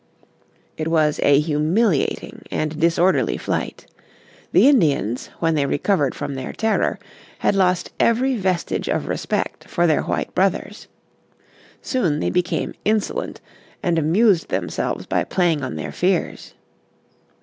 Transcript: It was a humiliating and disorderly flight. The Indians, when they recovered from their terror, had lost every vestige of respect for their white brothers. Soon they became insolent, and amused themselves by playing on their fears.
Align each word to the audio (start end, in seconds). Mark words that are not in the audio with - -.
It 0.77 0.87
was 0.87 1.19
a 1.21 1.37
humiliating 1.39 2.41
and 2.49 2.79
disorderly 2.79 3.37
flight. 3.37 3.85
The 4.51 4.67
Indians, 4.67 5.27
when 5.37 5.53
they 5.53 5.67
recovered 5.67 6.15
from 6.15 6.33
their 6.33 6.53
terror, 6.53 6.97
had 7.37 7.53
lost 7.53 7.91
every 7.99 8.35
vestige 8.35 8.87
of 8.89 9.07
respect 9.07 9.65
for 9.69 9.85
their 9.85 10.01
white 10.01 10.33
brothers. 10.33 10.87
Soon 11.83 12.19
they 12.19 12.31
became 12.31 12.73
insolent, 12.83 13.41
and 13.83 13.99
amused 13.99 14.49
themselves 14.49 15.05
by 15.05 15.23
playing 15.23 15.63
on 15.63 15.75
their 15.75 15.91
fears. 15.91 16.55